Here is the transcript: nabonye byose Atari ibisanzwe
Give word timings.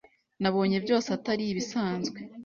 nabonye 0.41 0.77
byose 0.85 1.07
Atari 1.17 1.43
ibisanzwe 1.47 2.17